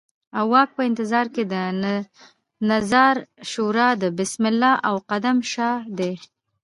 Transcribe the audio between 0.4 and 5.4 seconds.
واک په کې د نظار شورا د بسم الله او قدم